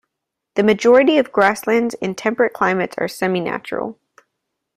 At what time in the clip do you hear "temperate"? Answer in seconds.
2.15-2.53